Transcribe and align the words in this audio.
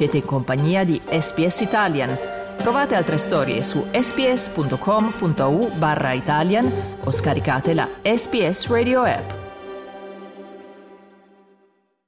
Siete 0.00 0.16
in 0.16 0.24
compagnia 0.24 0.82
di 0.82 0.98
SPS 1.04 1.60
Italian. 1.60 2.16
Trovate 2.56 2.94
altre 2.94 3.18
storie 3.18 3.62
su 3.62 3.84
sps.com.au 3.92 5.76
barra 5.76 6.14
Italian 6.14 6.72
o 7.04 7.10
scaricate 7.10 7.74
la 7.74 7.86
SPS 8.02 8.68
Radio 8.68 9.02
app. 9.02 9.30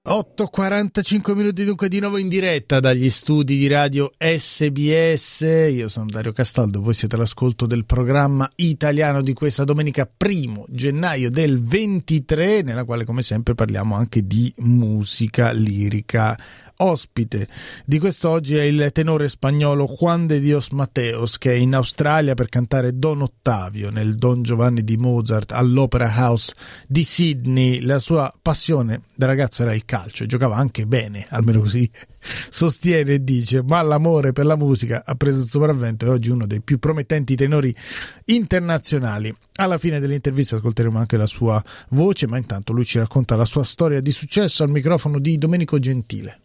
8.45 0.08 1.34
minuti 1.34 1.64
dunque 1.64 1.88
di 1.88 2.00
nuovo 2.00 2.16
in 2.16 2.28
diretta 2.28 2.80
dagli 2.80 3.10
studi 3.10 3.58
di 3.58 3.66
radio 3.66 4.10
SBS. 4.16 5.68
Io 5.70 5.88
sono 5.88 6.06
Dario 6.06 6.32
Castaldo, 6.32 6.80
voi 6.80 6.94
siete 6.94 7.16
all'ascolto 7.16 7.66
del 7.66 7.84
programma 7.84 8.48
italiano 8.56 9.20
di 9.20 9.34
questa 9.34 9.64
domenica 9.64 10.10
1 10.18 10.64
gennaio 10.68 11.30
del 11.30 11.62
23, 11.62 12.62
nella 12.62 12.84
quale 12.84 13.04
come 13.04 13.22
sempre 13.22 13.54
parliamo 13.54 13.94
anche 13.94 14.26
di 14.26 14.50
musica 14.56 15.52
lirica 15.52 16.38
Ospite 16.84 17.46
di 17.84 18.00
quest'oggi 18.00 18.56
è 18.56 18.62
il 18.62 18.90
tenore 18.92 19.28
spagnolo 19.28 19.86
Juan 19.86 20.26
de 20.26 20.40
Dios 20.40 20.70
Mateos 20.70 21.38
che 21.38 21.52
è 21.52 21.54
in 21.54 21.76
Australia 21.76 22.34
per 22.34 22.48
cantare 22.48 22.98
Don 22.98 23.22
Ottavio 23.22 23.90
nel 23.90 24.16
Don 24.16 24.42
Giovanni 24.42 24.82
di 24.82 24.96
Mozart 24.96 25.52
all'Opera 25.52 26.12
House 26.12 26.52
di 26.88 27.04
Sydney. 27.04 27.82
La 27.82 28.00
sua 28.00 28.34
passione 28.42 29.02
da 29.14 29.26
ragazzo 29.26 29.62
era 29.62 29.72
il 29.72 29.84
calcio 29.84 30.24
e 30.24 30.26
giocava 30.26 30.56
anche 30.56 30.84
bene, 30.84 31.24
almeno 31.28 31.60
così 31.60 31.88
sostiene 32.50 33.12
e 33.12 33.22
dice, 33.22 33.62
ma 33.62 33.80
l'amore 33.80 34.32
per 34.32 34.46
la 34.46 34.56
musica 34.56 35.04
ha 35.06 35.14
preso 35.14 35.38
il 35.38 35.48
sopravvento 35.48 36.06
e 36.06 36.08
oggi 36.08 36.30
uno 36.30 36.46
dei 36.46 36.62
più 36.62 36.80
promettenti 36.80 37.36
tenori 37.36 37.72
internazionali. 38.24 39.32
Alla 39.54 39.78
fine 39.78 40.00
dell'intervista 40.00 40.56
ascolteremo 40.56 40.98
anche 40.98 41.16
la 41.16 41.26
sua 41.26 41.62
voce, 41.90 42.26
ma 42.26 42.38
intanto 42.38 42.72
lui 42.72 42.84
ci 42.84 42.98
racconta 42.98 43.36
la 43.36 43.44
sua 43.44 43.62
storia 43.62 44.00
di 44.00 44.10
successo 44.10 44.64
al 44.64 44.70
microfono 44.70 45.20
di 45.20 45.36
Domenico 45.36 45.78
Gentile. 45.78 46.38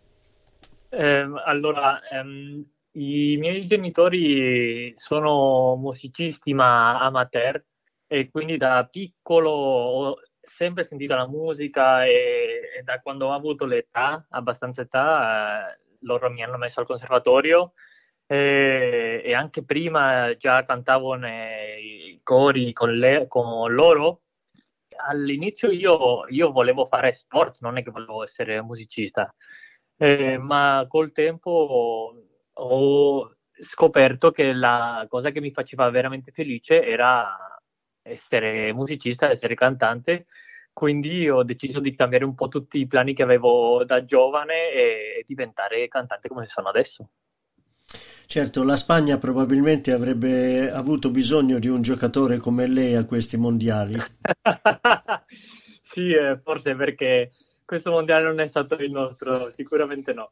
Eh, 0.90 1.28
allora, 1.46 2.02
ehm, 2.10 2.66
i 2.92 3.36
miei 3.38 3.66
genitori 3.68 4.94
sono 4.96 5.76
musicisti 5.76 6.54
ma 6.54 7.00
amateur 7.00 7.62
e 8.08 8.30
quindi 8.32 8.56
da 8.58 8.88
piccolo 8.90 9.50
ho 9.52 10.16
sempre 10.42 10.86
sentito 10.86 11.14
la 11.16 11.28
musica 11.28 12.06
e, 12.06 12.72
e 12.80 12.84
da 12.84 13.02
quando 13.02 13.28
ho 13.28 13.34
avuto 13.34 13.66
l'età, 13.66 14.26
abbastanza 14.30 14.82
età, 14.82 15.74
eh, 15.74 15.80
loro 16.02 16.30
mi 16.32 16.42
hanno 16.42 16.58
messo 16.58 16.80
al 16.80 16.86
conservatorio 16.86 17.74
e, 18.26 19.22
e 19.26 19.34
anche 19.34 19.64
prima 19.66 20.36
già 20.38 20.64
cantavo 20.64 21.16
nei 21.16 22.20
cori 22.24 22.72
con, 22.72 22.94
le, 22.98 23.28
con 23.28 23.74
loro. 23.74 24.22
All'inizio 25.10 25.70
io, 25.70 26.26
io 26.30 26.52
volevo 26.52 26.86
fare 26.86 27.12
sport, 27.14 27.58
non 27.62 27.78
è 27.78 27.84
che 27.84 27.92
volevo 27.92 28.24
essere 28.24 28.62
musicista 28.62 29.34
eh, 29.98 30.38
ma 30.38 30.86
col 30.88 31.12
tempo 31.12 32.14
ho 32.54 33.36
scoperto 33.60 34.32
che 34.32 34.54
la 34.54 35.06
cosa 35.10 35.32
che 35.32 35.42
mi 35.42 35.52
faceva 35.52 35.90
veramente 35.90 36.32
felice 36.32 36.86
era 36.86 37.60
essere 38.04 38.72
musicista, 38.74 39.30
essere 39.30 39.56
cantante, 39.56 40.28
quindi 40.72 41.30
ho 41.30 41.44
deciso 41.44 41.80
di 41.80 41.96
cambiare 41.96 42.24
un 42.24 42.36
po' 42.36 42.48
tutti 42.48 42.80
i 42.80 42.88
piani 42.88 43.14
che 43.14 43.24
avevo 43.24 43.84
da 43.84 44.06
giovane 44.06 44.72
e 44.72 45.26
diventare 45.28 45.88
cantante 45.88 46.28
come 46.30 46.46
sono 46.46 46.70
adesso. 46.70 47.10
Certo, 48.28 48.64
la 48.64 48.76
Spagna 48.76 49.18
probabilmente 49.18 49.92
avrebbe 49.92 50.70
avuto 50.70 51.10
bisogno 51.10 51.60
di 51.60 51.70
un 51.70 51.82
giocatore 51.82 52.38
come 52.38 52.68
lei 52.68 52.96
a 52.96 53.06
questi 53.06 53.38
mondiali. 53.38 53.96
sì, 55.82 56.12
eh, 56.12 56.38
forse 56.44 56.76
perché 56.76 57.32
questo 57.68 57.92
mondiale 57.92 58.24
non 58.24 58.40
è 58.40 58.48
stato 58.48 58.76
il 58.76 58.90
nostro, 58.90 59.52
sicuramente 59.52 60.14
no. 60.14 60.32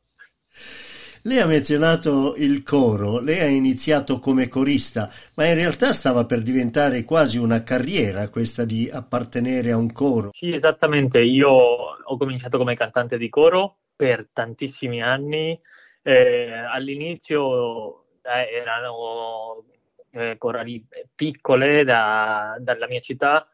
Lei 1.23 1.39
ha 1.39 1.45
menzionato 1.45 2.35
il 2.37 2.63
coro, 2.63 3.19
lei 3.19 3.39
ha 3.39 3.47
iniziato 3.47 4.19
come 4.19 4.47
corista, 4.47 5.09
ma 5.35 5.45
in 5.45 5.55
realtà 5.55 5.91
stava 5.91 6.25
per 6.25 6.41
diventare 6.41 7.03
quasi 7.03 7.37
una 7.37 7.61
carriera 7.61 8.29
questa 8.29 8.63
di 8.63 8.89
appartenere 8.89 9.71
a 9.71 9.77
un 9.77 9.91
coro. 9.91 10.29
Sì, 10.31 10.53
esattamente, 10.53 11.19
io 11.19 11.49
ho 11.49 12.17
cominciato 12.17 12.57
come 12.57 12.75
cantante 12.75 13.17
di 13.17 13.27
coro 13.27 13.79
per 13.93 14.29
tantissimi 14.31 15.01
anni, 15.01 15.59
eh, 16.03 16.51
all'inizio 16.51 18.05
eh, 18.21 18.55
erano 18.61 19.65
eh, 20.11 20.37
corali 20.37 20.87
piccole 21.13 21.83
da, 21.83 22.55
dalla 22.59 22.87
mia 22.87 23.01
città, 23.01 23.45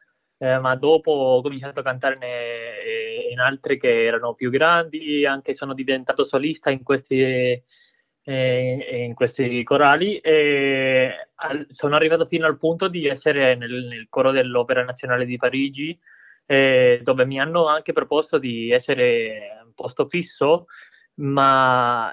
eh, 0.42 0.58
ma 0.58 0.76
dopo 0.76 1.12
ho 1.12 1.42
cominciato 1.44 1.82
a 1.82 1.84
cantare 1.84 2.18
in 3.30 3.40
altre 3.40 3.78
che 3.78 4.06
erano 4.06 4.34
più 4.34 4.50
grandi, 4.50 5.24
anche 5.24 5.54
sono 5.54 5.76
diventato 5.76 6.24
solista 6.24 6.72
in 6.72 6.82
questi, 6.82 7.22
eh, 8.24 9.04
in 9.06 9.14
questi 9.14 9.62
corali 9.64 10.18
e 10.18 11.30
al, 11.36 11.68
sono 11.70 11.96
arrivato 11.96 12.26
fino 12.26 12.48
al 12.48 12.58
punto 12.58 12.88
di 12.88 13.06
essere 13.06 13.54
nel, 13.56 13.86
nel 13.86 14.08
coro 14.10 14.32
dell'Opera 14.32 14.84
Nazionale 14.84 15.26
di 15.26 15.38
Parigi, 15.38 15.98
eh, 16.48 17.02
dove 17.04 17.24
mi 17.26 17.40
hanno 17.40 17.68
anche 17.68 17.94
proposto 17.94 18.40
di 18.40 18.72
essere 18.72 19.62
un 19.64 19.74
posto 19.76 20.08
fisso, 20.08 20.66
ma 21.16 22.12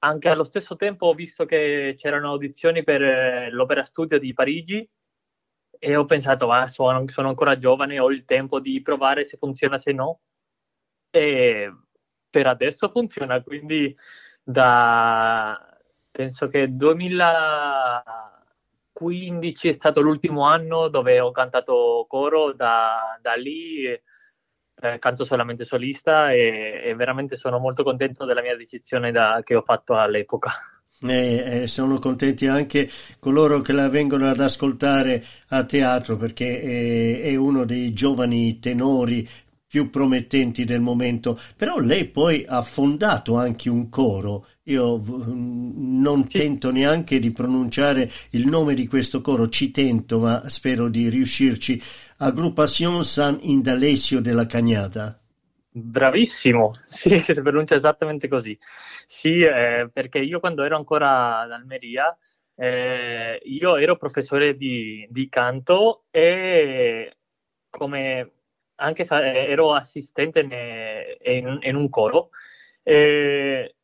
anche 0.00 0.28
allo 0.28 0.44
stesso 0.44 0.76
tempo 0.76 1.06
ho 1.06 1.14
visto 1.14 1.46
che 1.46 1.94
c'erano 1.96 2.28
audizioni 2.28 2.84
per 2.84 3.02
eh, 3.02 3.50
l'Opera 3.50 3.82
Studio 3.82 4.18
di 4.18 4.34
Parigi 4.34 4.86
e 5.84 5.96
ho 5.96 6.04
pensato, 6.04 6.48
ah, 6.52 6.68
sono, 6.68 7.08
sono, 7.08 7.28
ancora 7.28 7.58
giovane, 7.58 7.98
ho 7.98 8.08
il 8.12 8.24
tempo 8.24 8.60
di 8.60 8.80
provare 8.82 9.24
se 9.24 9.36
funziona, 9.36 9.78
se 9.78 9.90
no. 9.90 10.20
E 11.10 11.72
per 12.30 12.46
adesso 12.46 12.88
funziona, 12.88 13.42
quindi 13.42 13.92
da, 14.44 15.58
penso 16.10 16.48
che 16.48 16.76
2015 16.76 19.68
è 19.68 19.72
stato 19.72 20.00
l'ultimo 20.00 20.44
anno 20.44 20.86
dove 20.86 21.18
ho 21.18 21.32
cantato 21.32 22.06
coro, 22.08 22.52
da, 22.52 23.18
da 23.20 23.34
lì 23.34 23.84
eh, 23.86 24.02
canto 25.00 25.24
solamente 25.24 25.64
solista 25.64 26.30
e, 26.32 26.80
e, 26.84 26.94
veramente 26.94 27.34
sono 27.36 27.58
molto 27.58 27.82
contento 27.82 28.24
della 28.24 28.42
mia 28.42 28.56
decisione 28.56 29.10
da, 29.10 29.40
che 29.44 29.56
ho 29.56 29.62
fatto 29.62 29.96
all'epoca. 29.96 30.52
E, 31.04 31.66
sono 31.66 31.98
contenti 31.98 32.46
anche 32.46 32.88
coloro 33.18 33.60
che 33.60 33.72
la 33.72 33.88
vengono 33.88 34.28
ad 34.28 34.40
ascoltare 34.40 35.24
a 35.48 35.64
teatro 35.64 36.16
perché 36.16 37.20
è, 37.20 37.34
uno 37.34 37.64
dei 37.64 37.92
giovani 37.92 38.58
tenori 38.58 39.28
più 39.72 39.88
promettenti 39.88 40.64
del 40.64 40.82
momento. 40.82 41.40
Però 41.56 41.78
lei 41.78 42.04
poi 42.04 42.44
ha 42.46 42.60
fondato 42.60 43.36
anche 43.38 43.70
un 43.70 43.88
coro. 43.88 44.46
Io 44.64 45.02
non 45.02 46.26
sì. 46.28 46.38
tento 46.38 46.70
neanche 46.70 47.18
di 47.18 47.32
pronunciare 47.32 48.10
il 48.32 48.46
nome 48.46 48.74
di 48.74 48.86
questo 48.86 49.22
coro, 49.22 49.48
ci 49.48 49.70
tento, 49.70 50.18
ma 50.18 50.42
spero 50.46 50.88
di 50.90 51.08
riuscirci. 51.08 51.82
Agrupación 52.18 53.02
San 53.02 53.38
Indalesio 53.40 54.20
della 54.20 54.44
Cagnata. 54.44 55.21
Bravissimo, 55.74 56.72
sì, 56.84 57.18
si 57.18 57.40
pronuncia 57.42 57.74
esattamente 57.74 58.28
così. 58.28 58.58
Sì, 59.06 59.40
eh, 59.42 59.88
perché 59.92 60.18
io 60.18 60.38
quando 60.40 60.62
ero 60.64 60.76
ancora 60.76 61.40
ad 61.40 61.52
Almeria, 61.52 62.16
eh, 62.54 63.40
io 63.44 63.76
ero 63.76 63.96
professore 63.96 64.56
di, 64.56 65.06
di 65.10 65.28
canto 65.28 66.04
e 66.10 67.16
come 67.70 68.32
anche 68.76 69.06
fa- 69.06 69.24
ero 69.24 69.72
assistente 69.74 70.42
ne, 70.42 71.16
in, 71.22 71.58
in, 71.62 71.74
un 71.76 71.88
coro, 71.88 72.30
eh, 72.82 73.74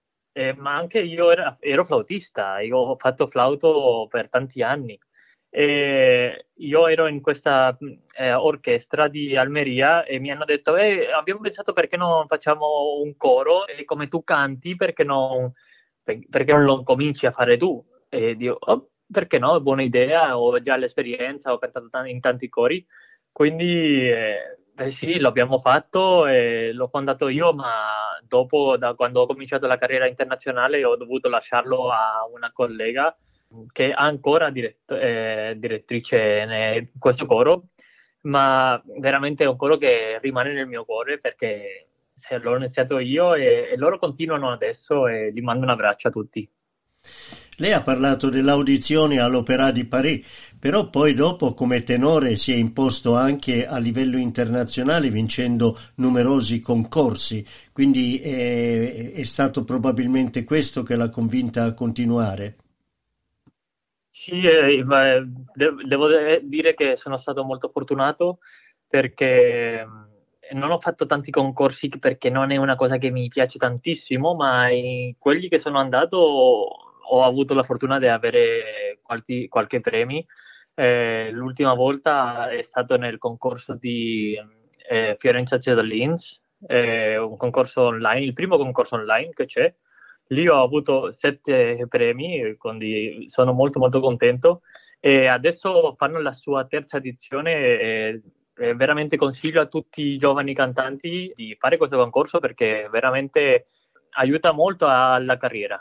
ma 0.57 0.77
anche 0.77 1.01
io 1.01 1.31
era, 1.31 1.57
ero 1.61 1.85
flautista, 1.85 2.61
io 2.61 2.77
ho 2.79 2.97
fatto 2.97 3.27
flauto 3.29 4.07
per 4.11 4.29
tanti 4.29 4.63
anni. 4.63 4.99
E 5.51 6.49
io 6.57 6.87
ero 6.89 7.07
in 7.07 7.21
questa 7.23 7.77
eh, 8.17 8.35
orchestra 8.35 9.09
di 9.09 9.35
Almeria 9.37 10.05
e 10.05 10.19
mi 10.19 10.31
hanno 10.31 10.45
detto 10.45 10.77
eh, 10.77 11.11
abbiamo 11.11 11.41
pensato 11.41 11.73
perché 11.73 11.97
non 11.97 12.27
facciamo 12.27 13.01
un 13.03 13.17
coro 13.17 13.67
e 13.67 13.85
come 13.85 14.09
tu 14.09 14.23
canti 14.25 14.77
perché 14.77 15.05
non, 15.05 15.51
perché 16.03 16.53
non 16.53 16.65
lo 16.65 16.83
cominci 16.83 17.27
a 17.27 17.33
fare 17.33 17.57
tu? 17.57 17.83
E 18.09 18.37
dico 18.37 18.59
oh, 18.61 18.91
perché 19.11 19.39
no, 19.39 19.61
buona 19.61 19.83
idea 19.83 20.39
ho 20.39 20.61
già 20.61 20.77
l'esperienza, 20.77 21.53
ho 21.53 21.59
cantato 21.59 21.89
t- 21.89 22.07
in 22.07 22.21
tanti 22.21 22.49
cori. 22.49 22.87
Quindi 23.33 24.09
eh, 24.11 24.59
eh, 24.77 24.91
sì, 24.91 25.19
l'abbiamo 25.19 25.59
fatto 25.59 26.27
e 26.27 26.73
l'ho 26.73 26.89
fondato 26.89 27.29
io 27.29 27.53
ma 27.53 28.19
dopo 28.27 28.77
da 28.77 28.95
quando 28.95 29.23
ho 29.23 29.27
cominciato 29.27 29.67
la 29.67 29.79
carriera 29.79 30.07
internazionale 30.07 30.85
ho 30.85 30.97
dovuto 30.97 31.29
lasciarlo 31.29 31.91
a 31.91 32.27
una 32.33 32.53
collega 32.53 33.17
che 33.73 33.93
ha 33.93 34.05
ancora 34.05 34.51
dirett- 34.51 34.91
eh, 34.91 35.55
direttrice 35.57 36.89
in 36.93 36.99
questo 36.99 37.27
coro, 37.27 37.69
ma 38.23 38.81
veramente 38.99 39.45
è 39.45 39.49
un 39.49 39.57
coro 39.57 39.77
che 39.77 40.19
rimane 40.21 40.53
nel 40.53 40.67
mio 40.67 40.85
cuore 40.85 41.19
perché 41.19 41.89
l'ho 42.41 42.57
iniziato 42.57 42.99
io 42.99 43.35
e, 43.35 43.71
e 43.73 43.77
loro 43.77 43.99
continuano 43.99 44.51
adesso 44.51 45.07
e 45.07 45.33
gli 45.33 45.41
mando 45.41 45.65
un 45.65 45.71
abbraccio 45.71 46.09
a 46.09 46.11
tutti. 46.11 46.49
Lei 47.61 47.73
ha 47.73 47.83
parlato 47.83 48.29
dell'audizione 48.29 49.19
all'Opéra 49.19 49.73
di 49.73 49.85
Paris, 49.85 50.25
però 50.59 50.91
poi 50.91 51.15
dopo 51.15 51.55
come 51.55 51.83
tenore 51.83 52.37
si 52.37 52.53
è 52.53 52.55
imposto 52.55 53.17
anche 53.17 53.67
a 53.67 53.79
livello 53.79 54.17
internazionale 54.17 55.09
vincendo 55.11 55.77
numerosi 55.97 56.61
concorsi, 56.61 57.45
quindi 57.73 58.21
è, 58.21 59.13
è 59.13 59.25
stato 59.25 59.65
probabilmente 59.65 60.45
questo 60.45 60.83
che 60.85 60.95
l'ha 60.95 61.11
convinta 61.11 61.65
a 61.65 61.75
continuare. 61.75 62.57
Sì, 64.29 64.43
eh, 64.47 64.85
devo 65.87 66.07
dire 66.43 66.75
che 66.75 66.97
sono 66.97 67.17
stato 67.17 67.45
molto 67.45 67.71
fortunato 67.71 68.41
perché 68.87 69.87
non 70.53 70.71
ho 70.71 70.79
fatto 70.81 71.07
tanti 71.07 71.31
concorsi 71.31 71.89
perché 71.89 72.29
non 72.29 72.51
è 72.51 72.57
una 72.57 72.77
cosa 72.77 72.99
che 72.99 73.09
mi 73.11 73.29
piace 73.29 73.59
tantissimo, 73.59 74.35
ma 74.35 74.69
in 74.69 75.15
quelli 75.19 75.49
che 75.49 75.59
sono 75.59 75.79
andato 75.79 76.19
ho 76.19 77.25
avuto 77.25 77.55
la 77.55 77.63
fortuna 77.63 77.99
di 77.99 78.07
avere 78.07 78.99
qualche, 79.03 79.49
qualche 79.49 79.81
premio. 79.81 80.25
Eh, 80.75 81.31
l'ultima 81.33 81.73
volta 81.73 82.51
è 82.51 82.61
stato 82.63 82.99
nel 82.99 83.17
concorso 83.17 83.77
di 83.77 84.37
eh, 84.91 85.17
Fiorenza 85.19 85.59
Cedolins, 85.59 86.43
eh, 86.67 87.17
un 87.17 87.37
concorso 87.39 87.81
online, 87.85 88.27
il 88.27 88.35
primo 88.35 88.59
concorso 88.59 88.97
online 88.97 89.31
che 89.33 89.47
c'è. 89.47 89.75
Lì 90.29 90.47
ho 90.49 90.63
avuto 90.63 91.11
sette 91.13 91.87
premi, 91.89 92.57
quindi 92.57 93.27
sono 93.29 93.53
molto 93.53 93.79
molto 93.79 94.01
contento. 94.01 94.63
E 95.01 95.27
adesso 95.27 95.95
fanno 95.97 96.21
la 96.21 96.33
sua 96.33 96.67
terza 96.67 96.97
edizione 96.99 97.53
eh, 97.79 98.23
veramente 98.75 99.17
consiglio 99.17 99.61
a 99.61 99.67
tutti 99.67 100.03
i 100.03 100.19
giovani 100.19 100.55
cantanti 100.55 101.33
di 101.35 101.57
fare 101.59 101.77
questo 101.77 101.97
concorso 101.97 102.41
perché 102.41 102.89
veramente 102.91 103.67
aiuta 104.17 104.53
molto 104.53 104.87
alla 104.87 105.37
carriera. 105.37 105.81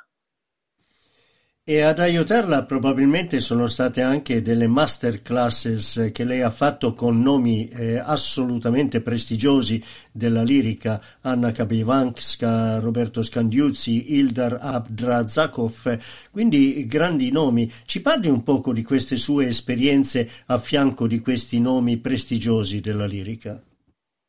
E 1.69 1.81
ad 1.81 2.00
aiutarla 2.00 2.64
probabilmente 2.64 3.42
sono 3.42 3.68
state 3.68 4.02
anche 4.02 4.42
delle 4.42 4.68
masterclasses 4.68 6.12
che 6.14 6.24
lei 6.24 6.42
ha 6.42 6.50
fatto 6.50 6.94
con 6.94 7.22
nomi 7.22 7.68
eh, 7.68 7.98
assolutamente 7.98 9.02
prestigiosi 9.02 9.84
della 10.10 10.44
lirica, 10.44 11.02
Anna 11.24 11.52
Kabivanska, 11.52 12.80
Roberto 12.80 13.22
Scandiuzzi, 13.22 14.14
Ildar 14.16 14.60
Abdrazakov, 14.62 16.00
quindi 16.31 16.86
grandi 16.86 17.31
nomi. 17.31 17.69
Ci 17.86 18.02
parli 18.02 18.30
un 18.30 18.44
poco 18.44 18.72
di 18.72 18.84
queste 18.84 19.18
sue 19.18 19.48
esperienze 19.48 20.30
a 20.46 20.58
fianco 20.60 21.06
di 21.06 21.19
questi 21.19 21.60
nomi 21.60 21.98
prestigiosi 21.98 22.80
della 22.80 23.06
lirica? 23.06 23.62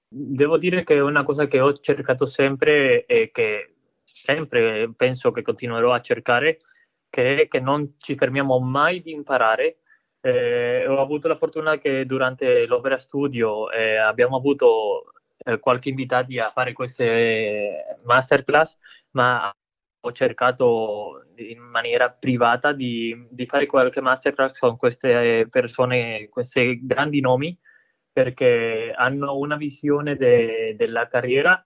Devo 0.09 0.59
dire 0.59 0.83
che 0.83 0.99
una 0.99 1.23
cosa 1.23 1.47
che 1.47 1.61
ho 1.61 1.73
cercato 1.79 2.27
sempre 2.27 3.07
e 3.07 3.31
che 3.33 3.75
sempre 4.03 4.91
penso 4.97 5.31
che 5.31 5.43
continuerò 5.43 5.93
a 5.93 6.01
cercare 6.01 6.59
che, 7.09 7.47
che 7.49 7.61
non 7.61 7.95
ci 7.99 8.15
fermiamo 8.17 8.59
mai 8.59 9.01
di 9.03 9.13
imparare. 9.13 9.79
Eh, 10.21 10.87
ho 10.87 11.01
avuto 11.01 11.29
la 11.29 11.37
fortuna 11.37 11.79
che 11.79 12.05
durante 12.07 12.67
l'Opera 12.67 12.99
Studio 12.99 13.71
eh, 13.71 13.97
abbiamo 13.97 14.37
avuto 14.37 15.13
eh, 15.39 15.59
qualche 15.59 15.89
invitati 15.91 16.39
a 16.39 16.51
fare 16.51 16.73
queste 16.73 17.97
masterclass, 18.05 18.79
ma 19.13 19.53
ho 20.01 20.13
cercato 20.13 21.25
in 21.37 21.61
maniera 21.61 22.11
privata 22.11 22.73
di, 22.73 23.27
di 23.31 23.47
fare 23.47 23.67
qualche 23.67 24.01
masterclass 24.01 24.59
con 24.59 24.77
queste 24.77 25.47
persone, 25.51 26.29
questi 26.29 26.85
grandi 26.85 27.21
nomi, 27.21 27.57
perché 28.13 28.93
hanno 28.97 29.37
una 29.37 29.57
visione 29.57 30.17
de, 30.17 30.75
della 30.77 31.09
carriera 31.09 31.63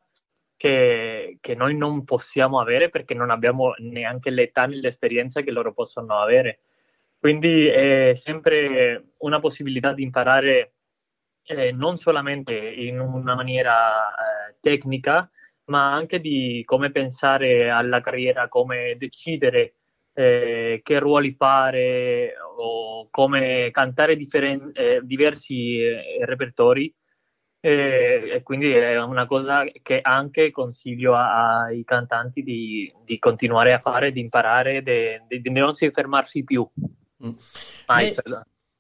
che, 0.63 1.39
che, 1.41 1.57
noi 1.57 1.77
non 1.77 2.05
possiamo 2.05 2.61
avere 2.61 2.89
perché 2.89 3.15
non 3.15 3.31
abbiamo 3.31 3.75
neanche 3.79 4.31
l'età 4.31 4.65
né 4.67 4.77
l'esperienza 4.77 5.41
che 5.41 5.51
loro 5.51 5.73
possono 5.73 6.21
avere. 6.21 6.61
Quindi 7.19 7.67
è 7.67 8.13
sempre 8.15 9.15
una 9.19 9.41
possibilità 9.41 9.93
di 9.93 10.05
imparare 10.05 10.75
eh, 11.47 11.73
non 11.73 11.97
solamente 11.97 12.55
in 12.55 13.01
una 13.01 13.35
maniera 13.35 14.09
eh, 14.11 14.57
tecnica, 14.61 15.29
ma 15.65 15.93
anche 15.93 16.21
di 16.21 16.63
come 16.65 16.93
pensare 16.93 17.69
alla 17.69 18.01
carriera, 18.01 18.47
come 18.49 18.95
decidere 18.97 19.75
eh, 20.13 20.81
che 20.85 20.99
ruoli 21.01 21.33
fare 21.33 22.35
o 22.57 23.09
come 23.11 23.71
cantare 23.73 24.15
differen- 24.17 24.71
eh, 24.75 25.01
diversi 25.03 25.81
eh, 25.83 26.25
repertori 26.25 26.95
e, 27.65 28.31
e, 28.35 28.43
quindi 28.43 28.73
è 28.73 29.01
una 29.01 29.25
cosa 29.27 29.65
che 29.83 30.01
anche 30.03 30.51
consiglio 30.51 31.15
ai 31.15 31.85
cantanti 31.85 32.43
di, 32.43 32.93
di 33.05 33.21
continuare 33.21 33.73
a 33.73 33.79
fare, 33.79 34.11
di 34.11 34.19
imparare, 34.19 34.83
di, 34.83 35.41
di 35.41 35.51
non 35.51 35.73
si 35.73 35.89
fermarsi 35.93 36.43
più. 36.43 36.69
Mm. 37.25 37.31
Mai, 37.87 38.09
eh, 38.09 38.17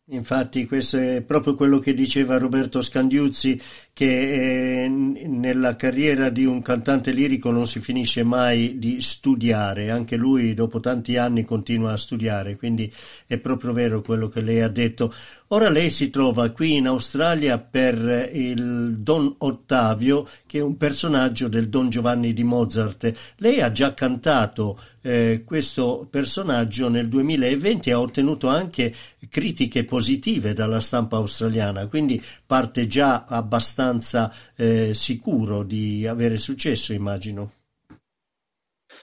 Infatti 0.06 0.66
questo 0.66 0.98
è 0.98 1.22
proprio 1.22 1.54
quello 1.54 1.78
che 1.78 1.94
diceva 1.94 2.36
Roberto 2.36 2.82
Scandiuzzi, 2.82 3.60
che 3.92 4.82
eh, 4.84 4.88
nella 4.88 5.76
carriera 5.76 6.28
di 6.28 6.44
un 6.44 6.60
cantante 6.60 7.12
lirico 7.12 7.52
non 7.52 7.66
si 7.66 7.78
finisce 7.78 8.24
mai 8.24 8.80
di 8.80 9.00
studiare, 9.00 9.90
anche 9.90 10.16
lui 10.16 10.54
dopo 10.54 10.80
tanti 10.80 11.16
anni 11.16 11.44
continua 11.44 11.92
a 11.92 11.96
studiare, 11.96 12.56
quindi 12.56 12.92
è 13.28 13.38
proprio 13.38 13.72
vero 13.72 14.00
quello 14.00 14.26
che 14.26 14.40
lei 14.40 14.60
ha 14.60 14.68
detto. 14.68 15.14
Ora 15.52 15.68
lei 15.68 15.90
si 15.90 16.08
trova 16.08 16.48
qui 16.48 16.76
in 16.76 16.86
Australia 16.86 17.58
per 17.58 18.30
il 18.32 19.00
Don 19.00 19.34
Ottavio, 19.40 20.26
che 20.46 20.60
è 20.60 20.62
un 20.62 20.78
personaggio 20.78 21.46
del 21.46 21.68
Don 21.68 21.90
Giovanni 21.90 22.32
di 22.32 22.42
Mozart. 22.42 23.34
Lei 23.36 23.60
ha 23.60 23.70
già 23.70 23.92
cantato 23.92 24.80
eh, 25.02 25.42
questo 25.44 26.08
personaggio 26.10 26.88
nel 26.88 27.06
2020 27.06 27.90
e 27.90 27.92
ha 27.92 28.00
ottenuto 28.00 28.48
anche 28.48 28.94
critiche 29.28 29.84
positive 29.84 30.54
dalla 30.54 30.80
stampa 30.80 31.16
australiana, 31.16 31.86
quindi 31.86 32.22
parte 32.46 32.86
già 32.86 33.26
abbastanza 33.26 34.32
eh, 34.56 34.94
sicuro 34.94 35.64
di 35.64 36.06
avere 36.06 36.38
successo, 36.38 36.94
immagino. 36.94 37.52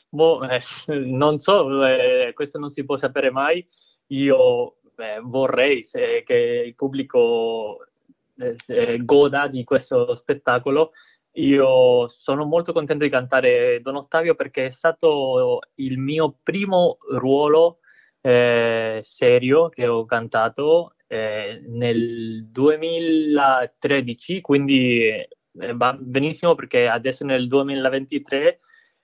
Boh, 0.10 0.42
eh, 0.50 0.62
non 0.88 1.40
so, 1.42 1.86
eh, 1.86 2.32
questo 2.34 2.58
non 2.58 2.72
si 2.72 2.84
può 2.84 2.98
sapere 2.98 3.30
mai. 3.30 3.64
Io 4.12 4.79
beh, 5.00 5.22
vorrei 5.24 5.84
se, 5.86 6.24
che 6.26 6.64
il 6.66 6.76
pubblico 6.76 7.86
eh, 8.36 8.98
goda 9.04 9.48
di 9.48 9.64
questo 9.64 10.14
spettacolo. 10.14 10.92
Io 11.34 12.08
sono 12.10 12.44
molto 12.44 12.74
contento 12.74 13.06
di 13.06 13.10
cantare 13.10 13.80
Don 13.82 13.96
Ottavio 13.96 14.36
perché 14.36 14.66
è 14.66 14.72
stato 14.72 15.62
il 15.76 15.98
mio 15.98 16.36
primo 16.44 16.98
ruolo 17.12 17.80
eh, 18.20 19.00
serio 19.04 19.70
che 19.70 19.88
ho 19.88 20.04
cantato 20.06 20.96
eh, 21.08 21.62
nel 21.66 22.46
2013, 22.48 24.42
quindi 24.42 25.08
eh, 25.08 25.28
va 25.76 25.96
benissimo 25.98 26.56
perché 26.56 26.90
adesso 26.90 27.24
nel 27.24 27.48
2023 27.48 28.60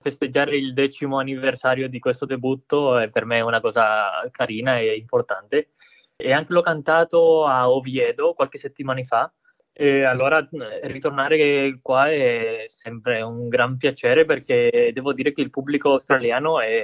festeggiare 0.06 0.56
il 0.56 0.74
decimo 0.74 1.18
anniversario 1.18 1.90
di 1.90 1.98
questo 1.98 2.28
debutto 2.28 3.00
è 3.00 3.10
per 3.10 3.26
me 3.26 3.42
una 3.42 3.60
cosa 3.60 4.28
carina 4.30 4.78
e 4.78 4.96
importante. 4.96 5.70
E 6.16 6.32
anche 6.32 6.54
l'ho 6.54 6.62
cantato 6.62 7.46
a 7.46 7.70
Oviedo 7.72 8.34
qualche 8.36 8.60
settimana 8.60 9.04
fa. 9.04 9.34
E 9.74 10.04
allora 10.04 10.48
ritornare 10.84 11.80
qua 11.82 12.10
è 12.12 12.66
sempre 12.68 13.22
un 13.22 13.50
gran 13.50 13.78
piacere 13.78 14.24
perché 14.26 14.92
devo 14.94 15.12
dire 15.12 15.34
che 15.34 15.42
il 15.42 15.50
pubblico 15.50 15.94
australiano 15.94 16.62
è, 16.62 16.84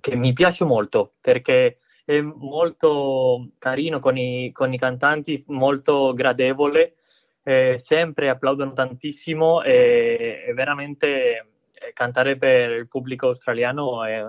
che 0.00 0.16
mi 0.16 0.32
piace 0.32 0.64
molto 0.64 1.14
perché 1.20 1.76
è 2.04 2.20
molto 2.20 3.50
carino 3.58 3.98
con 4.00 4.16
i, 4.16 4.50
con 4.52 4.72
i 4.72 4.78
cantanti, 4.78 5.44
molto 5.48 6.12
gradevole, 6.14 6.94
eh, 7.42 7.76
sempre 7.78 8.28
applaudono 8.30 8.72
tantissimo 8.72 9.62
e, 9.62 10.44
e 10.46 10.54
veramente 10.54 11.51
cantare 11.92 12.36
per 12.36 12.70
il 12.70 12.88
pubblico 12.88 13.28
australiano 13.28 14.04
è 14.04 14.24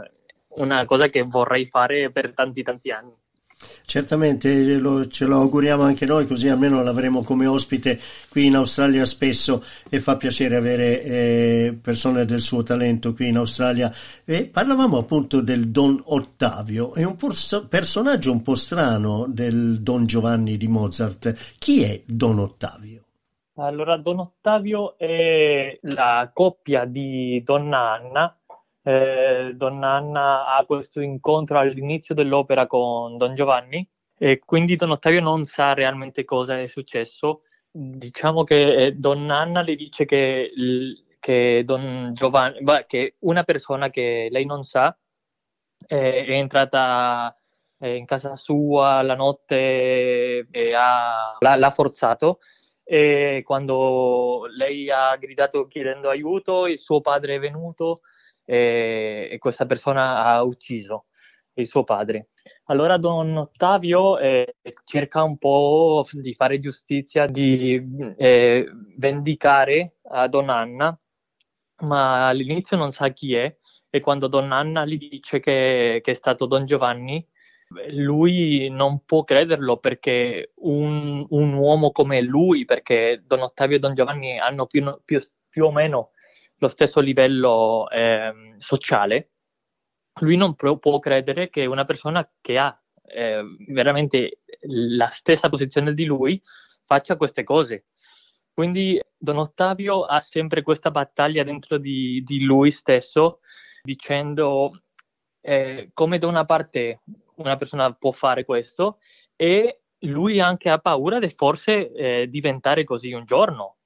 una 0.56 0.86
cosa 0.86 1.08
che 1.08 1.24
vorrei 1.24 1.66
fare 1.66 2.12
per 2.12 2.34
tanti 2.34 2.64
tanti 2.64 2.92
anni. 2.92 3.14
Certamente 3.86 4.78
lo, 4.78 5.08
ce 5.08 5.26
lo 5.26 5.40
auguriamo 5.40 5.84
anche 5.84 6.06
noi, 6.06 6.28
così 6.28 6.50
almeno 6.50 6.84
l'avremo 6.84 7.24
come 7.24 7.46
ospite 7.46 8.00
qui 8.30 8.46
in 8.46 8.56
Australia 8.56 9.06
spesso 9.06 9.64
e 9.90 10.00
fa 10.00 10.18
piacere 10.18 10.56
avere 10.56 11.04
eh, 11.04 11.78
persone 11.82 12.26
del 12.26 12.42
suo 12.42 12.64
talento 12.64 13.14
qui 13.14 13.28
in 13.28 13.38
Australia. 13.38 13.94
E 14.26 14.46
parlavamo 14.46 14.98
appunto 14.98 15.42
del 15.42 15.70
Don 15.70 16.02
Ottavio, 16.06 16.94
è 16.94 17.04
un 17.04 17.16
pers- 17.16 17.66
personaggio 17.70 18.32
un 18.32 18.42
po' 18.42 18.56
strano 18.56 19.26
del 19.28 19.82
Don 19.82 20.06
Giovanni 20.06 20.58
di 20.58 20.68
Mozart. 20.68 21.34
Chi 21.58 21.84
è 21.84 22.02
Don 22.06 22.40
Ottavio? 22.40 23.02
Allora, 23.58 23.98
Don 23.98 24.18
Ottavio 24.20 24.98
è 24.98 25.78
la 25.84 26.32
coppia 26.34 26.86
di 26.86 27.42
Donna 27.44 27.92
Anna. 27.92 28.40
Eh, 28.82 29.52
Donna 29.56 29.92
Anna 29.92 30.56
ha 30.56 30.66
questo 30.66 31.02
incontro 31.02 31.60
all'inizio 31.60 32.16
dell'opera 32.16 32.66
con 32.66 33.16
Don 33.16 33.36
Giovanni 33.36 33.88
e 34.18 34.40
quindi 34.40 34.76
Don 34.76 34.92
Ottavio 34.92 35.22
non 35.22 35.46
sa 35.46 35.74
realmente 35.74 36.26
cosa 36.26 36.60
è 36.60 36.66
successo. 36.66 37.44
Diciamo 37.70 38.44
che 38.44 38.86
eh, 38.88 38.92
Donna 38.94 39.38
Anna 39.38 39.62
le 39.62 39.76
dice 39.76 40.06
che, 40.06 40.52
che 41.20 41.62
Don 41.64 42.12
Giovanni, 42.14 42.60
beh, 42.64 42.86
che 42.88 43.16
una 43.20 43.44
persona 43.44 43.90
che 43.92 44.30
lei 44.32 44.46
non 44.46 44.64
sa 44.64 44.98
è, 45.86 46.26
è 46.28 46.32
entrata 46.32 47.36
in 47.80 48.06
casa 48.06 48.36
sua 48.36 49.02
la 49.02 49.16
notte 49.16 50.48
e 50.50 50.74
ha, 50.74 51.36
l'ha, 51.40 51.56
l'ha 51.56 51.70
forzato 51.72 52.40
e 52.84 53.42
quando 53.46 54.46
lei 54.56 54.90
ha 54.90 55.16
gridato 55.18 55.68
chiedendo 55.68 56.10
aiuto, 56.10 56.68
il 56.68 56.80
suo 56.80 57.02
padre 57.02 57.36
è 57.36 57.40
venuto 57.40 58.02
e, 58.46 59.30
e 59.32 59.38
questa 59.38 59.66
persona 59.66 60.26
ha 60.26 60.44
ucciso 60.44 61.06
il 61.56 61.68
suo 61.68 61.84
padre. 61.84 62.30
Allora 62.66 62.98
Don 62.98 63.38
Ottavio 63.38 64.18
eh, 64.18 64.56
cerca 64.84 65.24
un 65.24 65.38
po' 65.38 66.06
di 66.12 66.34
fare 66.34 66.60
giustizia, 66.60 67.26
di 67.26 67.82
eh, 68.18 68.66
vendicare 68.98 69.98
a 70.10 70.28
Don 70.28 70.50
Anna, 70.50 70.98
ma 71.84 72.28
all'inizio 72.28 72.78
non 72.78 72.92
sa 72.92 73.10
chi 73.10 73.36
è 73.36 73.56
e 73.90 74.00
quando 74.00 74.28
Don 74.28 74.52
Anna 74.52 74.86
gli 74.86 74.98
dice 74.98 75.40
che, 75.40 76.02
che 76.04 76.12
è 76.12 76.16
stato 76.16 76.48
Don 76.48 76.66
Giovanni, 76.66 77.26
lui 77.90 78.70
non 78.70 79.04
può 79.06 79.24
crederlo 79.24 79.78
perché 79.78 80.52
un, 80.56 81.26
un, 81.30 81.54
uomo 81.54 81.92
come 81.92 82.22
lui, 82.22 82.66
perché 82.66 83.24
Don 83.26 83.42
Ottavio 83.42 83.78
e 83.78 83.80
Don 83.80 83.94
Giovanni 83.94 84.40
hanno 84.40 84.66
più, 84.66 84.84
più, 85.04 85.20
più 85.50 85.66
o 85.66 85.72
meno 85.72 86.12
lo 86.58 86.68
stesso 86.68 87.00
livello 87.00 87.90
eh, 87.90 88.56
sociale, 88.58 89.32
lui 90.22 90.38
non 90.38 90.56
può 90.56 91.00
credere 91.00 91.50
che 91.50 91.66
una 91.66 91.86
persona 91.86 92.30
che 92.40 92.58
ha 92.58 92.80
eh, 93.06 93.44
veramente 93.68 94.40
la 94.62 95.10
stessa 95.10 95.50
posizione 95.50 95.94
di 95.94 96.06
lui 96.06 96.42
faccia 96.86 97.18
queste 97.18 97.44
cose. 97.44 97.86
Quindi 98.54 99.02
Don 99.18 99.38
Ottavio 99.38 100.04
ha 100.04 100.20
sempre 100.20 100.62
questa 100.62 100.92
battaglia 100.92 101.44
dentro 101.44 101.78
di, 101.78 102.24
di 102.24 102.44
lui 102.44 102.72
stesso, 102.72 103.40
dicendo 103.82 104.84
eh, 105.42 105.90
come 105.94 106.20
da 106.20 106.28
una 106.28 106.46
parte 106.46 107.02
una 107.38 107.56
persona 107.58 107.92
può 107.94 108.12
fare 108.12 108.46
questo 108.46 109.00
e 109.36 109.82
lui 110.00 110.40
anche 110.40 110.70
ha 110.70 110.80
paura 110.80 111.20
di 111.20 111.30
forse 111.30 111.92
eh, 111.92 112.28
diventare 112.30 112.84
così 112.84 113.14
un 113.14 113.26
giorno. 113.26 113.78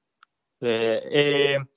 Eh, 0.59 1.67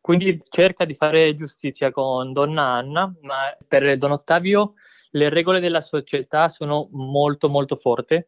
quindi 0.00 0.42
cerca 0.48 0.84
di 0.84 0.94
fare 0.94 1.36
giustizia 1.36 1.90
con 1.90 2.32
Donna 2.32 2.62
Anna, 2.62 3.14
ma 3.20 3.56
per 3.66 3.96
Don 3.98 4.12
Ottavio 4.12 4.74
le 5.10 5.28
regole 5.28 5.60
della 5.60 5.80
società 5.80 6.48
sono 6.48 6.88
molto 6.92 7.48
molto 7.48 7.76
forti, 7.76 8.24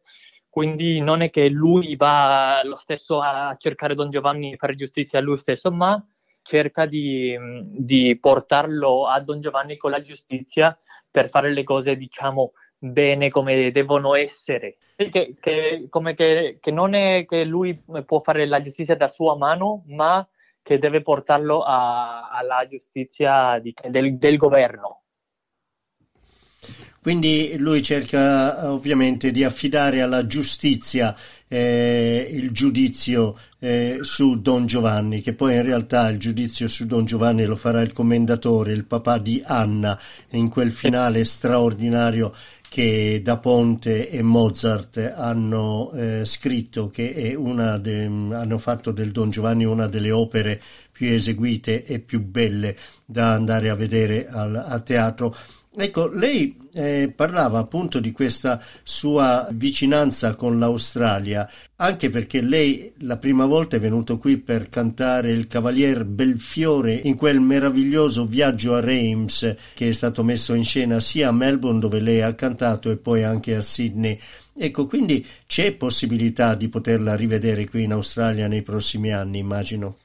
quindi 0.49 1.01
non 1.01 1.21
è 1.21 1.29
che 1.29 1.49
lui 1.49 1.95
va 1.95 2.61
lo 2.63 2.77
stesso 2.77 3.19
a 3.19 3.55
cercare 3.57 3.95
Don 3.95 4.09
Giovanni 4.09 4.53
e 4.53 4.57
fare 4.57 4.75
giustizia 4.75 5.19
a 5.19 5.21
lui 5.21 5.37
stesso, 5.37 5.71
ma 5.71 6.01
cerca 6.43 6.85
di, 6.85 7.35
di, 7.71 8.17
portarlo 8.19 9.07
a 9.07 9.19
Don 9.19 9.41
Giovanni 9.41 9.77
con 9.77 9.91
la 9.91 9.99
giustizia 9.99 10.77
per 11.09 11.29
fare 11.29 11.51
le 11.51 11.63
cose, 11.63 11.97
diciamo, 11.97 12.53
bene 12.77 13.29
come 13.29 13.71
devono 13.71 14.15
essere. 14.15 14.77
Che, 14.95 15.35
che, 15.39 15.87
come 15.89 16.13
che, 16.13 16.57
che 16.61 16.71
non 16.71 16.93
è 16.93 17.25
che 17.27 17.43
lui 17.43 17.77
può 18.05 18.21
fare 18.21 18.45
la 18.45 18.61
giustizia 18.61 18.95
da 18.95 19.09
sua 19.09 19.35
mano, 19.35 19.83
ma 19.87 20.25
che 20.61 20.77
deve 20.77 21.01
portarlo 21.01 21.61
a, 21.61 22.29
alla 22.29 22.65
giustizia 22.67 23.59
di, 23.59 23.73
del, 23.89 24.17
del 24.17 24.37
governo. 24.37 25.01
Quindi 27.01 27.55
lui 27.57 27.83
cerca 27.83 28.71
ovviamente 28.71 29.29
di 29.29 29.43
affidare 29.43 30.01
alla 30.01 30.25
giustizia 30.25 31.15
eh, 31.47 32.27
il 32.31 32.49
giudizio 32.49 33.37
eh, 33.59 33.99
su 34.01 34.41
Don 34.41 34.65
Giovanni, 34.65 35.21
che 35.21 35.33
poi 35.33 35.53
in 35.53 35.61
realtà 35.61 36.09
il 36.09 36.17
giudizio 36.17 36.67
su 36.67 36.87
Don 36.87 37.05
Giovanni 37.05 37.45
lo 37.45 37.55
farà 37.55 37.81
il 37.81 37.91
commendatore, 37.93 38.71
il 38.71 38.85
papà 38.85 39.19
di 39.19 39.39
Anna, 39.45 39.99
in 40.31 40.49
quel 40.49 40.71
finale 40.71 41.25
straordinario 41.25 42.33
che 42.75 43.21
Da 43.23 43.37
Ponte 43.37 44.09
e 44.09 44.21
Mozart 44.21 45.13
hanno 45.15 45.93
eh, 45.93 46.25
scritto, 46.25 46.89
che 46.89 47.33
de, 47.79 48.03
hanno 48.03 48.57
fatto 48.57 48.91
del 48.91 49.13
Don 49.13 49.29
Giovanni 49.29 49.63
una 49.63 49.87
delle 49.87 50.11
opere 50.11 50.61
più 50.91 51.07
eseguite 51.07 51.85
e 51.85 51.99
più 51.99 52.21
belle 52.21 52.75
da 53.05 53.31
andare 53.31 53.69
a 53.69 53.75
vedere 53.75 54.27
al, 54.27 54.53
a 54.57 54.77
teatro. 54.81 55.33
Ecco, 55.77 56.07
lei 56.07 56.57
eh, 56.73 57.11
parlava 57.13 57.59
appunto 57.59 57.99
di 57.99 58.13
questa 58.13 58.61
sua 58.81 59.47
vicinanza 59.51 60.33
con 60.35 60.57
l'Australia, 60.57 61.49
anche 61.75 62.09
perché 62.09 62.41
lei 62.41 62.93
la 62.99 63.17
prima 63.17 63.45
volta 63.45 63.75
è 63.75 63.79
venuto 63.79 64.17
qui 64.17 64.37
per 64.37 64.69
cantare 64.69 65.31
il 65.31 65.47
Cavalier 65.47 66.05
Belfiore 66.05 66.93
in 66.93 67.17
quel 67.17 67.41
meraviglioso 67.41 68.25
viaggio 68.25 68.73
a 68.73 68.79
Reims 68.79 69.55
che 69.73 69.89
è 69.89 69.91
stato 69.91 70.23
messo 70.23 70.53
in 70.53 70.63
scena 70.63 71.01
sia 71.01 71.27
a 71.27 71.33
Melbourne 71.33 71.79
dove 71.79 71.99
lei 71.99 72.21
ha 72.21 72.33
cantato 72.35 72.89
e 72.89 72.95
poi 72.95 73.23
anche 73.23 73.55
a 73.55 73.61
Sydney. 73.61 74.17
Ecco, 74.57 74.85
quindi 74.85 75.25
c'è 75.45 75.73
possibilità 75.73 76.55
di 76.55 76.69
poterla 76.69 77.15
rivedere 77.15 77.67
qui 77.67 77.83
in 77.83 77.91
Australia 77.91 78.47
nei 78.47 78.61
prossimi 78.61 79.11
anni, 79.11 79.39
immagino. 79.39 79.97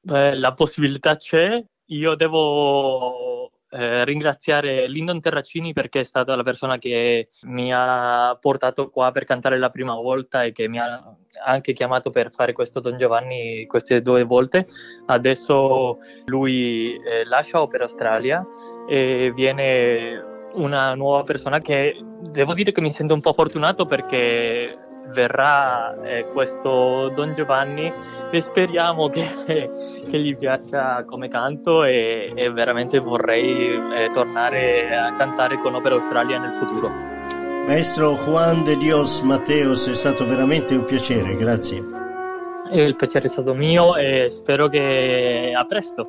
Beh, 0.00 0.34
la 0.34 0.54
possibilità 0.54 1.16
c'è. 1.16 1.62
Io 1.88 2.14
devo 2.14 3.50
eh, 3.70 4.04
ringraziare 4.04 4.88
Lyndon 4.88 5.20
Terracini 5.20 5.72
perché 5.72 6.00
è 6.00 6.04
stata 6.04 6.36
la 6.36 6.42
persona 6.42 6.78
che 6.78 7.30
mi 7.42 7.72
ha 7.72 8.36
portato 8.40 8.90
qua 8.90 9.10
per 9.10 9.24
cantare 9.24 9.58
la 9.58 9.70
prima 9.70 9.94
volta 9.94 10.44
e 10.44 10.52
che 10.52 10.68
mi 10.68 10.78
ha 10.78 11.16
anche 11.44 11.72
chiamato 11.72 12.10
per 12.10 12.30
fare 12.30 12.52
questo 12.52 12.80
Don 12.80 12.96
Giovanni 12.96 13.66
queste 13.66 14.02
due 14.02 14.22
volte. 14.22 14.66
Adesso 15.06 15.98
lui 16.26 16.94
eh, 16.94 17.24
lascia 17.24 17.60
Opera 17.60 17.84
Australia 17.84 18.46
e 18.88 19.32
viene 19.34 20.35
una 20.56 20.94
nuova 20.94 21.22
persona 21.22 21.60
che 21.60 21.96
devo 22.30 22.54
dire 22.54 22.72
che 22.72 22.80
mi 22.80 22.92
sento 22.92 23.14
un 23.14 23.20
po' 23.20 23.32
fortunato 23.32 23.86
perché 23.86 24.76
verrà 25.08 25.94
eh, 26.02 26.26
questo 26.32 27.10
Don 27.14 27.34
Giovanni 27.34 27.92
e 28.30 28.40
speriamo 28.40 29.08
che, 29.08 29.26
che 30.08 30.18
gli 30.18 30.36
piaccia 30.36 31.04
come 31.04 31.28
canto 31.28 31.84
e, 31.84 32.32
e 32.34 32.50
veramente 32.50 32.98
vorrei 32.98 33.74
eh, 33.74 34.10
tornare 34.12 34.96
a 34.96 35.14
cantare 35.16 35.58
con 35.58 35.74
Opera 35.74 35.94
Australia 35.94 36.38
nel 36.38 36.52
futuro. 36.52 36.90
Maestro 37.66 38.14
Juan 38.14 38.62
de 38.64 38.76
Dios 38.76 39.20
Mateos, 39.22 39.88
è 39.88 39.94
stato 39.94 40.24
veramente 40.26 40.74
un 40.74 40.84
piacere, 40.84 41.36
grazie. 41.36 41.82
Il 42.72 42.96
piacere 42.96 43.26
è 43.26 43.28
stato 43.28 43.54
mio 43.54 43.96
e 43.96 44.28
spero 44.30 44.68
che 44.68 45.52
a 45.56 45.64
presto. 45.64 46.08